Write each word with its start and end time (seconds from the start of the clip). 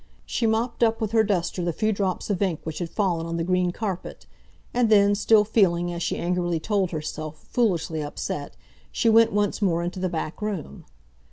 She 0.25 0.47
mopped 0.47 0.81
up 0.81 0.99
with 0.99 1.11
her 1.11 1.23
duster 1.23 1.63
the 1.63 1.71
few 1.71 1.93
drops 1.93 2.31
of 2.31 2.41
ink 2.41 2.61
which 2.63 2.79
had 2.79 2.89
fallen 2.89 3.27
on 3.27 3.37
the 3.37 3.43
green 3.43 3.69
carpet 3.69 4.25
and 4.73 4.89
then, 4.89 5.13
still 5.13 5.45
feeling, 5.45 5.93
as 5.93 6.01
she 6.01 6.17
angrily 6.17 6.59
told 6.59 6.89
herself, 6.89 7.37
foolishly 7.47 8.01
upset 8.01 8.55
she 8.91 9.09
went 9.09 9.31
once 9.31 9.61
more 9.61 9.83
into 9.83 9.99
the 9.99 10.09
back 10.09 10.41
room. 10.41 10.85